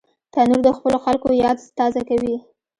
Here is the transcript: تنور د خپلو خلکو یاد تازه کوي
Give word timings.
تنور 0.33 0.59
د 0.65 0.69
خپلو 0.77 0.97
خلکو 1.05 1.27
یاد 1.43 1.57
تازه 1.77 2.01
کوي 2.09 2.35